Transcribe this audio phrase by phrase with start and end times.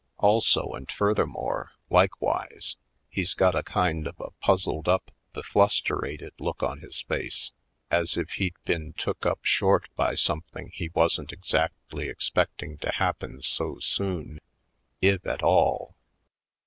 [0.17, 2.75] Also and further more, likewise,
[3.07, 7.51] he's got a kind of a puzzled up beflusterated look on his face
[7.91, 13.43] as if he'd been took up short by something he wasn't exactly expecting to happen
[13.43, 14.39] so soon,
[15.03, 15.95] if at all.